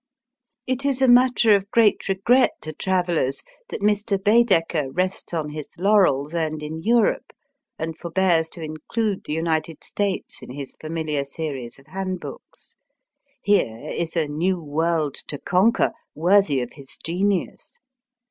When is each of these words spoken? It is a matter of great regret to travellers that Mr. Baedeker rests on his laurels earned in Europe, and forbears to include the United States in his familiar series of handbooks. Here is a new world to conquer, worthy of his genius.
It 0.65 0.83
is 0.83 0.99
a 1.03 1.07
matter 1.07 1.53
of 1.53 1.69
great 1.69 2.09
regret 2.09 2.53
to 2.61 2.73
travellers 2.73 3.43
that 3.69 3.81
Mr. 3.83 4.17
Baedeker 4.17 4.89
rests 4.91 5.31
on 5.31 5.49
his 5.49 5.67
laurels 5.77 6.33
earned 6.33 6.63
in 6.63 6.79
Europe, 6.79 7.31
and 7.77 7.95
forbears 7.95 8.49
to 8.53 8.63
include 8.63 9.23
the 9.25 9.33
United 9.33 9.83
States 9.83 10.41
in 10.41 10.49
his 10.49 10.75
familiar 10.81 11.23
series 11.23 11.77
of 11.77 11.85
handbooks. 11.85 12.75
Here 13.43 13.79
is 13.91 14.17
a 14.17 14.27
new 14.27 14.59
world 14.59 15.13
to 15.27 15.37
conquer, 15.37 15.91
worthy 16.15 16.61
of 16.61 16.73
his 16.73 16.97
genius. 17.05 17.77